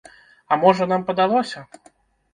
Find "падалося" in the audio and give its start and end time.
1.13-1.65